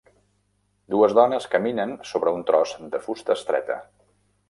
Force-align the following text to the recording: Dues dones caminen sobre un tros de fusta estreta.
Dues 0.93 1.13
dones 1.19 1.47
caminen 1.57 1.95
sobre 2.15 2.35
un 2.41 2.49
tros 2.51 2.75
de 2.97 3.07
fusta 3.07 3.41
estreta. 3.41 3.83